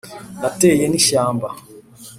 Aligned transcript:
nateye 0.39 0.85
n’ishyamba 0.89 1.47